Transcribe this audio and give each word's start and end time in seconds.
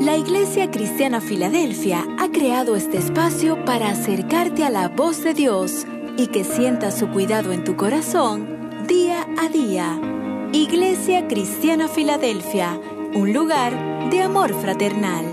La 0.00 0.16
Iglesia 0.16 0.70
Cristiana 0.70 1.22
Filadelfia 1.22 2.04
ha 2.18 2.30
creado 2.30 2.76
este 2.76 2.98
espacio 2.98 3.64
para 3.64 3.88
acercarte 3.90 4.62
a 4.62 4.70
la 4.70 4.88
voz 4.88 5.24
de 5.24 5.32
Dios 5.32 5.86
y 6.18 6.26
que 6.26 6.44
sientas 6.44 6.98
su 6.98 7.08
cuidado 7.08 7.52
en 7.52 7.64
tu 7.64 7.76
corazón 7.76 8.86
día 8.86 9.26
a 9.38 9.48
día. 9.48 9.98
Iglesia 10.52 11.26
Cristiana 11.28 11.88
Filadelfia, 11.88 12.78
un 13.14 13.32
lugar 13.32 14.10
de 14.10 14.20
amor 14.20 14.52
fraternal. 14.60 15.24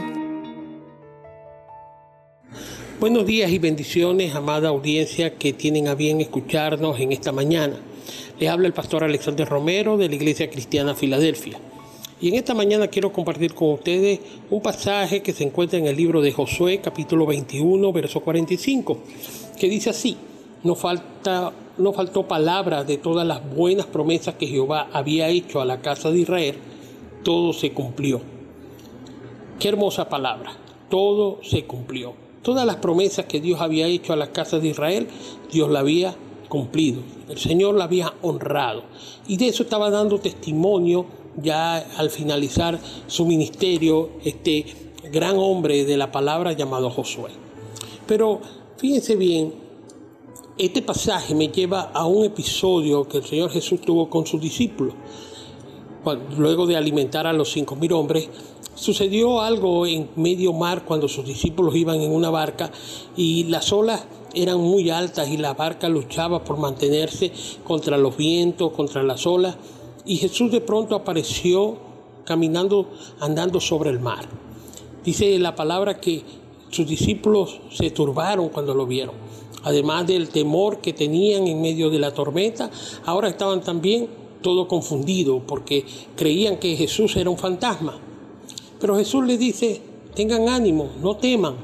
Buenos 3.01 3.25
días 3.25 3.51
y 3.51 3.59
bendiciones, 3.59 4.33
amada 4.33 4.69
audiencia 4.69 5.35
que 5.35 5.51
tienen 5.51 5.89
a 5.89 5.95
bien 5.95 6.21
escucharnos 6.21 6.99
en 7.01 7.11
esta 7.11 7.33
mañana. 7.33 7.75
Le 8.39 8.47
habla 8.47 8.67
el 8.67 8.73
pastor 8.73 9.03
Alexander 9.03 9.47
Romero 9.47 9.97
de 9.97 10.07
la 10.07 10.15
Iglesia 10.15 10.49
Cristiana 10.49 10.95
Filadelfia. 10.95 11.59
Y 12.23 12.29
en 12.29 12.35
esta 12.35 12.53
mañana 12.53 12.87
quiero 12.87 13.11
compartir 13.11 13.53
con 13.53 13.73
ustedes 13.73 14.17
un 14.49 14.61
pasaje 14.61 15.21
que 15.21 15.33
se 15.33 15.43
encuentra 15.43 15.77
en 15.77 15.87
el 15.87 15.97
libro 15.97 16.21
de 16.21 16.31
Josué, 16.31 16.79
capítulo 16.79 17.25
21, 17.25 17.91
verso 17.91 18.21
45, 18.21 18.97
que 19.59 19.67
dice 19.67 19.89
así, 19.89 20.15
no, 20.63 20.73
faltó 20.73 22.25
palabra 22.25 22.85
de 22.85 22.95
todas 22.95 23.27
las 23.27 23.41
buenas 23.53 23.87
promesas 23.87 24.35
que 24.35 24.47
Jehová 24.47 24.87
había 24.93 25.27
hecho 25.27 25.59
a 25.59 25.65
la 25.65 25.81
casa 25.81 26.11
de 26.11 26.19
Israel, 26.19 26.55
todo 27.25 27.51
se 27.51 27.73
cumplió. 27.73 28.21
Qué 29.59 29.67
hermosa 29.67 30.07
palabra, 30.07 30.55
todo 30.89 31.39
se 31.43 31.65
cumplió. 31.65 32.13
Todas 32.41 32.65
las 32.65 32.77
promesas 32.77 33.25
que 33.25 33.41
Dios 33.41 33.59
había 33.59 33.87
hecho 33.87 34.13
a 34.13 34.15
la 34.15 34.31
casa 34.31 34.59
de 34.59 34.69
Israel, 34.69 35.09
Dios 35.51 35.69
la 35.69 35.79
había 35.79 36.15
cumplido. 36.47 37.01
El 37.27 37.37
Señor 37.37 37.75
la 37.75 37.83
había 37.83 38.13
honrado. 38.21 38.83
Y 39.27 39.35
de 39.35 39.49
eso 39.49 39.63
estaba 39.63 39.89
dando 39.89 40.19
testimonio 40.19 41.21
ya 41.41 41.77
al 41.97 42.09
finalizar 42.09 42.79
su 43.07 43.25
ministerio 43.25 44.09
este 44.23 44.65
gran 45.11 45.37
hombre 45.37 45.85
de 45.85 45.97
la 45.97 46.11
palabra 46.11 46.53
llamado 46.53 46.89
Josué. 46.89 47.31
Pero 48.07 48.41
fíjense 48.77 49.15
bien, 49.15 49.53
este 50.57 50.81
pasaje 50.81 51.33
me 51.33 51.47
lleva 51.47 51.91
a 51.93 52.05
un 52.05 52.25
episodio 52.25 53.07
que 53.07 53.17
el 53.17 53.25
Señor 53.25 53.49
Jesús 53.51 53.81
tuvo 53.81 54.09
con 54.09 54.25
sus 54.25 54.39
discípulos. 54.39 54.93
Luego 56.37 56.67
de 56.67 56.75
alimentar 56.75 57.25
a 57.25 57.33
los 57.33 57.51
cinco 57.51 57.75
mil 57.75 57.93
hombres, 57.93 58.29
sucedió 58.75 59.41
algo 59.41 59.85
en 59.85 60.09
medio 60.15 60.51
mar 60.53 60.83
cuando 60.85 61.07
sus 61.07 61.25
discípulos 61.25 61.75
iban 61.75 62.01
en 62.01 62.11
una 62.11 62.29
barca 62.29 62.71
y 63.15 63.45
las 63.45 63.71
olas 63.71 64.05
eran 64.33 64.59
muy 64.59 64.89
altas 64.89 65.29
y 65.29 65.37
la 65.37 65.53
barca 65.53 65.87
luchaba 65.89 66.43
por 66.43 66.57
mantenerse 66.57 67.31
contra 67.63 67.97
los 67.97 68.17
vientos, 68.17 68.73
contra 68.73 69.03
las 69.03 69.25
olas 69.25 69.55
y 70.05 70.17
Jesús 70.17 70.51
de 70.51 70.61
pronto 70.61 70.95
apareció 70.95 71.77
caminando, 72.25 72.89
andando 73.19 73.59
sobre 73.59 73.89
el 73.89 73.99
mar. 73.99 74.25
Dice 75.03 75.37
la 75.39 75.55
palabra 75.55 75.99
que 75.99 76.23
sus 76.69 76.87
discípulos 76.87 77.59
se 77.71 77.91
turbaron 77.91 78.49
cuando 78.49 78.73
lo 78.73 78.85
vieron. 78.85 79.15
Además 79.63 80.07
del 80.07 80.29
temor 80.29 80.79
que 80.79 80.93
tenían 80.93 81.47
en 81.47 81.61
medio 81.61 81.89
de 81.89 81.99
la 81.99 82.13
tormenta, 82.13 82.69
ahora 83.05 83.29
estaban 83.29 83.61
también 83.61 84.07
todo 84.41 84.67
confundidos 84.67 85.41
porque 85.47 85.85
creían 86.15 86.57
que 86.57 86.75
Jesús 86.75 87.15
era 87.15 87.29
un 87.29 87.37
fantasma. 87.37 87.97
Pero 88.79 88.97
Jesús 88.97 89.25
les 89.25 89.39
dice, 89.39 89.81
tengan 90.15 90.49
ánimo, 90.49 90.89
no 91.01 91.15
teman. 91.15 91.55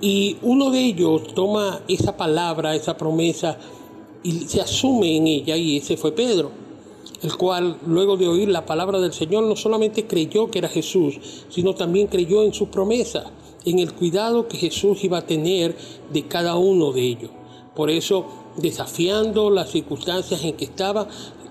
Y 0.00 0.36
uno 0.42 0.70
de 0.70 0.84
ellos 0.84 1.34
toma 1.34 1.80
esa 1.88 2.16
palabra, 2.16 2.76
esa 2.76 2.96
promesa, 2.96 3.58
y 4.22 4.32
se 4.32 4.60
asume 4.60 5.16
en 5.16 5.26
ella, 5.26 5.56
y 5.56 5.78
ese 5.78 5.96
fue 5.96 6.12
Pedro 6.12 6.67
el 7.22 7.36
cual 7.36 7.78
luego 7.86 8.16
de 8.16 8.28
oír 8.28 8.48
la 8.48 8.66
palabra 8.66 9.00
del 9.00 9.12
Señor 9.12 9.44
no 9.44 9.56
solamente 9.56 10.06
creyó 10.06 10.50
que 10.50 10.58
era 10.58 10.68
Jesús, 10.68 11.18
sino 11.48 11.74
también 11.74 12.06
creyó 12.06 12.44
en 12.44 12.54
su 12.54 12.68
promesa, 12.68 13.30
en 13.64 13.80
el 13.80 13.92
cuidado 13.92 14.46
que 14.48 14.56
Jesús 14.56 15.02
iba 15.04 15.18
a 15.18 15.26
tener 15.26 15.76
de 16.12 16.22
cada 16.26 16.56
uno 16.56 16.92
de 16.92 17.02
ellos. 17.02 17.30
Por 17.74 17.90
eso, 17.90 18.26
desafiando 18.56 19.50
las 19.50 19.70
circunstancias 19.70 20.42
en 20.44 20.56
que 20.56 20.64
estaba, 20.64 21.08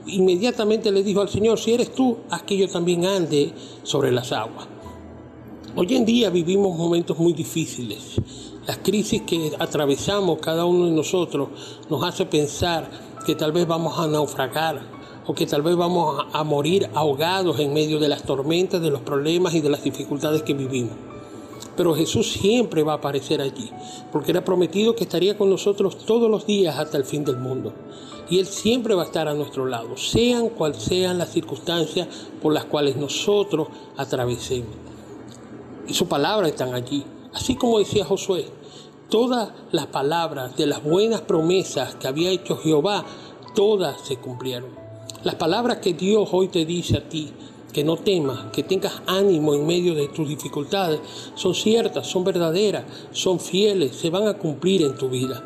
inmediatamente 0.07 0.91
le 0.91 1.03
dijo 1.03 1.21
al 1.21 1.29
Señor, 1.29 1.59
si 1.59 1.73
eres 1.73 1.93
tú, 1.93 2.17
haz 2.29 2.43
que 2.43 2.57
yo 2.57 2.67
también 2.67 3.05
ande 3.05 3.51
sobre 3.83 4.11
las 4.11 4.31
aguas. 4.31 4.67
Hoy 5.75 5.95
en 5.95 6.05
día 6.05 6.29
vivimos 6.29 6.75
momentos 6.75 7.19
muy 7.19 7.33
difíciles. 7.33 8.19
Las 8.65 8.79
crisis 8.79 9.21
que 9.21 9.51
atravesamos 9.59 10.39
cada 10.39 10.65
uno 10.65 10.85
de 10.85 10.91
nosotros 10.91 11.49
nos 11.89 12.03
hace 12.03 12.25
pensar 12.25 12.89
que 13.25 13.35
tal 13.35 13.51
vez 13.51 13.67
vamos 13.67 13.97
a 13.99 14.07
naufragar, 14.07 14.96
o 15.27 15.35
que 15.35 15.45
tal 15.45 15.61
vez 15.61 15.75
vamos 15.75 16.25
a, 16.31 16.43
morir 16.45 16.89
ahogados 16.95 17.59
en 17.59 17.73
medio 17.73 17.99
de 17.99 18.07
las 18.07 18.23
tormentas, 18.23 18.81
de 18.81 18.89
los 18.89 19.01
problemas 19.01 19.53
y 19.53 19.59
de 19.59 19.69
las 19.69 19.83
dificultades 19.83 20.41
que 20.41 20.53
vivimos. 20.53 20.95
Pero 21.75 21.93
Jesús 21.93 22.31
siempre 22.31 22.81
va 22.81 22.93
a 22.93 22.95
aparecer 22.95 23.41
allí, 23.41 23.69
porque 24.11 24.31
era 24.31 24.45
prometido 24.45 24.95
que 24.95 25.03
estaría 25.03 25.37
con 25.37 25.49
nosotros 25.49 25.97
todos 26.05 26.31
los 26.31 26.47
días 26.47 26.79
hasta 26.79 26.97
el 26.97 27.03
fin 27.03 27.25
del 27.25 27.37
mundo. 27.37 27.73
Y 28.29 28.39
Él 28.39 28.45
siempre 28.45 28.95
va 28.95 29.03
a 29.03 29.05
estar 29.05 29.27
a 29.27 29.33
nuestro 29.33 29.65
lado, 29.65 29.97
sean 29.97 30.49
cuales 30.49 30.81
sean 30.81 31.17
las 31.17 31.29
circunstancias 31.29 32.07
por 32.41 32.53
las 32.53 32.65
cuales 32.65 32.95
nosotros 32.95 33.67
atravesemos. 33.97 34.75
Y 35.87 35.93
su 35.93 36.07
palabra 36.07 36.47
están 36.47 36.73
allí. 36.73 37.03
Así 37.33 37.55
como 37.55 37.79
decía 37.79 38.05
Josué, 38.05 38.47
todas 39.09 39.51
las 39.71 39.87
palabras 39.87 40.55
de 40.55 40.67
las 40.67 40.81
buenas 40.83 41.21
promesas 41.21 41.95
que 41.95 42.07
había 42.07 42.31
hecho 42.31 42.57
Jehová, 42.57 43.05
todas 43.53 44.01
se 44.01 44.17
cumplieron. 44.17 44.86
Las 45.27 45.35
palabras 45.35 45.79
que 45.79 45.93
Dios 45.93 46.29
hoy 46.31 46.47
te 46.47 46.65
dice 46.65 46.95
a 46.95 47.09
ti, 47.09 47.33
que 47.73 47.83
no 47.83 47.97
temas, 47.97 48.45
que 48.53 48.63
tengas 48.63 49.01
ánimo 49.07 49.53
en 49.55 49.67
medio 49.67 49.93
de 49.93 50.07
tus 50.07 50.29
dificultades, 50.29 51.01
son 51.35 51.53
ciertas, 51.53 52.07
son 52.07 52.23
verdaderas, 52.23 52.85
son 53.11 53.41
fieles, 53.41 53.97
se 53.97 54.09
van 54.09 54.25
a 54.29 54.37
cumplir 54.37 54.83
en 54.83 54.95
tu 54.95 55.09
vida. 55.09 55.43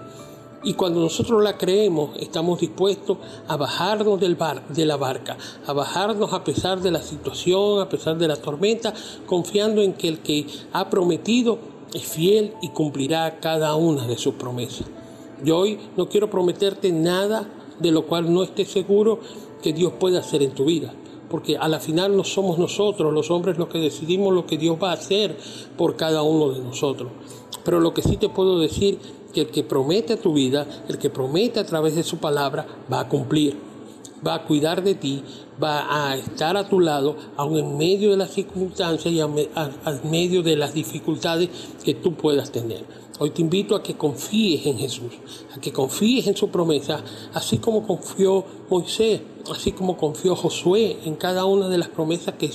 Y 0.63 0.75
cuando 0.75 0.99
nosotros 0.99 1.43
la 1.43 1.57
creemos, 1.57 2.11
estamos 2.19 2.59
dispuestos 2.59 3.17
a 3.47 3.57
bajarnos 3.57 4.19
del 4.19 4.35
bar, 4.35 4.67
de 4.67 4.85
la 4.85 4.97
barca, 4.97 5.39
a 5.65 5.73
bajarnos 5.73 6.31
a 6.31 6.43
pesar 6.43 6.79
de 6.79 6.91
la 6.91 7.01
situación, 7.01 7.81
a 7.81 7.89
pesar 7.89 8.19
de 8.19 8.27
la 8.27 8.35
tormenta, 8.35 8.93
confiando 9.25 9.81
en 9.81 9.93
que 9.93 10.09
el 10.09 10.19
que 10.19 10.45
ha 10.73 10.91
prometido 10.91 11.57
es 11.91 12.03
fiel 12.03 12.53
y 12.61 12.69
cumplirá 12.69 13.39
cada 13.39 13.73
una 13.73 14.05
de 14.05 14.19
sus 14.19 14.35
promesas. 14.35 14.85
Yo 15.43 15.57
hoy 15.57 15.79
no 15.97 16.07
quiero 16.07 16.29
prometerte 16.29 16.91
nada 16.91 17.49
de 17.81 17.91
lo 17.91 18.05
cual 18.05 18.33
no 18.33 18.43
esté 18.43 18.65
seguro 18.65 19.19
que 19.61 19.73
Dios 19.73 19.93
puede 19.99 20.17
hacer 20.17 20.43
en 20.43 20.51
tu 20.51 20.65
vida. 20.65 20.93
Porque 21.29 21.57
a 21.57 21.67
la 21.67 21.79
final 21.79 22.15
no 22.17 22.23
somos 22.23 22.57
nosotros, 22.57 23.13
los 23.13 23.31
hombres, 23.31 23.57
los 23.57 23.69
que 23.69 23.79
decidimos 23.79 24.33
lo 24.33 24.45
que 24.45 24.57
Dios 24.57 24.77
va 24.81 24.91
a 24.91 24.95
hacer 24.95 25.37
por 25.77 25.95
cada 25.95 26.23
uno 26.23 26.49
de 26.49 26.59
nosotros. 26.59 27.09
Pero 27.63 27.79
lo 27.79 27.93
que 27.93 28.01
sí 28.01 28.17
te 28.17 28.27
puedo 28.27 28.59
decir, 28.59 28.99
que 29.31 29.41
el 29.41 29.47
que 29.47 29.63
promete 29.63 30.17
tu 30.17 30.33
vida, 30.33 30.67
el 30.89 30.97
que 30.97 31.09
promete 31.09 31.59
a 31.59 31.65
través 31.65 31.95
de 31.95 32.03
su 32.03 32.17
palabra, 32.17 32.67
va 32.91 33.01
a 33.01 33.07
cumplir. 33.07 33.57
Va 34.25 34.35
a 34.35 34.43
cuidar 34.43 34.83
de 34.83 34.93
ti, 34.93 35.23
va 35.61 36.09
a 36.09 36.17
estar 36.17 36.57
a 36.57 36.67
tu 36.67 36.79
lado, 36.79 37.15
aun 37.37 37.57
en 37.57 37.77
medio 37.77 38.11
de 38.11 38.17
las 38.17 38.31
circunstancias 38.31 39.13
y 39.13 39.19
en 39.19 39.49
medio 40.09 40.43
de 40.43 40.55
las 40.55 40.73
dificultades 40.73 41.49
que 41.83 41.93
tú 41.93 42.13
puedas 42.13 42.51
tener. 42.51 42.85
Hoy 43.19 43.29
te 43.29 43.41
invito 43.41 43.75
a 43.75 43.83
que 43.83 43.95
confíes 43.95 44.65
en 44.65 44.79
Jesús, 44.79 45.11
a 45.55 45.61
que 45.61 45.71
confíes 45.71 46.25
en 46.25 46.35
su 46.35 46.49
promesa, 46.49 47.03
así 47.35 47.59
como 47.59 47.85
confió 47.85 48.43
Moisés, 48.67 49.21
así 49.51 49.73
como 49.73 49.95
confió 49.95 50.35
Josué 50.35 50.97
en 51.05 51.15
cada 51.15 51.45
una 51.45 51.69
de 51.69 51.77
las 51.77 51.89
promesas 51.89 52.33
que 52.33 52.49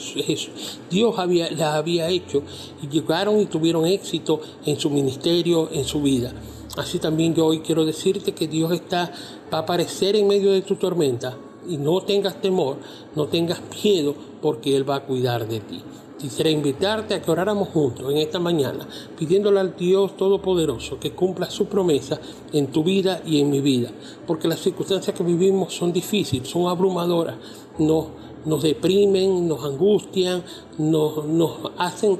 Dios 0.91 1.19
había, 1.19 1.51
las 1.53 1.75
había 1.75 2.09
hecho 2.09 2.43
y 2.83 2.89
llegaron 2.89 3.41
y 3.41 3.47
tuvieron 3.47 3.87
éxito 3.87 4.41
en 4.65 4.81
su 4.81 4.91
ministerio, 4.91 5.69
en 5.71 5.85
su 5.85 6.03
vida. 6.03 6.35
Así 6.77 6.99
también 6.99 7.35
yo 7.35 7.47
hoy 7.47 7.61
quiero 7.61 7.85
decirte 7.85 8.33
que 8.33 8.49
Dios 8.49 8.73
está, 8.73 9.13
va 9.53 9.59
a 9.59 9.61
aparecer 9.61 10.17
en 10.17 10.27
medio 10.27 10.51
de 10.51 10.63
tu 10.63 10.75
tormenta 10.75 11.37
y 11.69 11.77
no 11.77 12.01
tengas 12.01 12.41
temor, 12.41 12.79
no 13.15 13.27
tengas 13.27 13.61
miedo, 13.83 14.15
porque 14.43 14.77
Él 14.77 14.89
va 14.89 14.97
a 14.97 15.05
cuidar 15.05 15.49
de 15.49 15.61
ti. 15.61 15.83
Quisiera 16.19 16.49
invitarte 16.49 17.13
a 17.13 17.21
que 17.21 17.31
oráramos 17.31 17.69
juntos 17.69 18.11
en 18.11 18.17
esta 18.17 18.39
mañana, 18.39 18.89
pidiéndole 19.19 19.61
al 19.61 19.77
Dios 19.77 20.17
Todopoderoso 20.17 20.99
que 20.99 21.13
cumpla 21.13 21.51
su 21.51 21.67
promesa 21.67 22.19
en 22.55 22.69
tu 22.69 22.83
vida 22.83 23.21
y 23.27 23.41
en 23.41 23.51
mi 23.51 23.61
vida, 23.61 23.91
porque 24.27 24.49
las 24.49 24.61
circunstancias 24.61 25.15
que 25.15 25.23
vivimos 25.23 25.75
son 25.75 25.93
difíciles, 25.93 26.49
son 26.49 26.69
abrumadoras, 26.69 27.37
nos, 27.79 28.07
nos 28.47 28.63
deprimen, 28.63 29.47
nos 29.47 29.63
angustian, 29.63 30.43
nos, 30.79 31.27
nos 31.27 31.53
hacen 31.77 32.19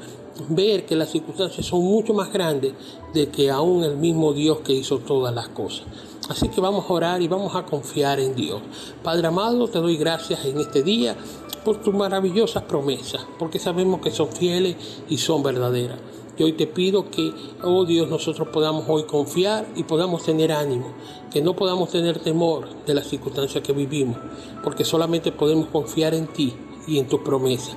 ver 0.49 0.85
que 0.85 0.95
las 0.95 1.09
circunstancias 1.09 1.65
son 1.65 1.81
mucho 1.81 2.13
más 2.13 2.31
grandes 2.31 2.73
de 3.13 3.29
que 3.29 3.49
aún 3.49 3.83
el 3.83 3.97
mismo 3.97 4.33
Dios 4.33 4.59
que 4.59 4.73
hizo 4.73 4.99
todas 4.99 5.33
las 5.33 5.49
cosas. 5.49 5.87
Así 6.29 6.49
que 6.49 6.59
vamos 6.59 6.89
a 6.89 6.93
orar 6.93 7.21
y 7.21 7.27
vamos 7.27 7.55
a 7.55 7.65
confiar 7.65 8.19
en 8.19 8.35
Dios. 8.35 8.61
Padre 9.01 9.27
amado, 9.27 9.67
te 9.69 9.79
doy 9.79 9.95
gracias 9.95 10.43
en 10.45 10.59
este 10.59 10.83
día 10.83 11.15
por 11.63 11.81
tus 11.81 11.93
maravillosas 11.93 12.63
promesas, 12.63 13.25
porque 13.39 13.59
sabemos 13.59 14.01
que 14.01 14.11
son 14.11 14.29
fieles 14.29 14.75
y 15.09 15.17
son 15.17 15.41
verdaderas. 15.41 15.99
Y 16.37 16.43
hoy 16.43 16.53
te 16.53 16.67
pido 16.67 17.09
que, 17.09 17.33
oh 17.63 17.85
Dios, 17.85 18.09
nosotros 18.09 18.49
podamos 18.49 18.85
hoy 18.87 19.03
confiar 19.03 19.67
y 19.75 19.83
podamos 19.83 20.23
tener 20.23 20.51
ánimo, 20.51 20.93
que 21.31 21.41
no 21.41 21.55
podamos 21.55 21.89
tener 21.89 22.19
temor 22.19 22.67
de 22.85 22.93
las 22.93 23.07
circunstancias 23.07 23.63
que 23.63 23.73
vivimos, 23.73 24.17
porque 24.63 24.83
solamente 24.83 25.31
podemos 25.31 25.67
confiar 25.67 26.13
en 26.13 26.27
ti 26.27 26.53
y 26.87 26.99
en 26.99 27.07
tus 27.07 27.21
promesas. 27.21 27.75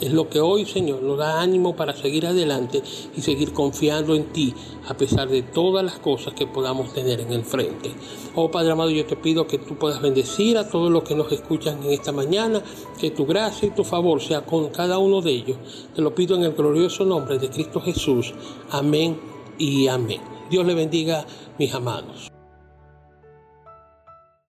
Es 0.00 0.12
lo 0.12 0.28
que 0.28 0.40
hoy, 0.40 0.64
Señor, 0.64 1.02
nos 1.02 1.18
da 1.18 1.40
ánimo 1.40 1.76
para 1.76 1.94
seguir 1.94 2.26
adelante 2.26 2.82
y 3.16 3.20
seguir 3.20 3.52
confiando 3.52 4.14
en 4.14 4.32
ti 4.32 4.54
a 4.88 4.96
pesar 4.96 5.28
de 5.28 5.42
todas 5.42 5.84
las 5.84 5.98
cosas 5.98 6.34
que 6.34 6.46
podamos 6.46 6.92
tener 6.92 7.20
en 7.20 7.32
el 7.32 7.44
frente. 7.44 7.90
Oh 8.34 8.50
Padre 8.50 8.72
amado, 8.72 8.90
yo 8.90 9.04
te 9.06 9.16
pido 9.16 9.46
que 9.46 9.58
tú 9.58 9.76
puedas 9.76 10.00
bendecir 10.00 10.56
a 10.58 10.68
todos 10.68 10.90
los 10.90 11.02
que 11.04 11.14
nos 11.14 11.30
escuchan 11.32 11.82
en 11.84 11.92
esta 11.92 12.12
mañana, 12.12 12.62
que 12.98 13.10
tu 13.10 13.26
gracia 13.26 13.68
y 13.68 13.72
tu 13.72 13.84
favor 13.84 14.20
sea 14.20 14.46
con 14.46 14.70
cada 14.70 14.98
uno 14.98 15.20
de 15.20 15.32
ellos. 15.32 15.58
Te 15.94 16.02
lo 16.02 16.14
pido 16.14 16.36
en 16.36 16.44
el 16.44 16.52
glorioso 16.52 17.04
nombre 17.04 17.38
de 17.38 17.50
Cristo 17.50 17.80
Jesús. 17.80 18.32
Amén 18.70 19.18
y 19.58 19.88
amén. 19.88 20.20
Dios 20.50 20.66
le 20.66 20.74
bendiga, 20.74 21.26
mis 21.58 21.72
amados. 21.74 22.29